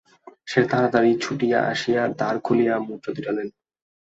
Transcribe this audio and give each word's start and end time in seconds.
সে 0.47 0.61
তাড়াতাড়ি 0.71 1.11
ছুটিয়া 1.23 1.59
আসিয়া 1.71 2.03
দ্বার 2.11 2.35
খুলিয়া 2.45 2.75
মুদ্রা 2.79 3.11
দুইটি 3.15 3.21
লইল। 3.27 3.49